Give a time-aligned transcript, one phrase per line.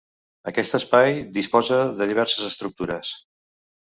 [0.51, 3.13] Aquest espai disposa de diverses estructures.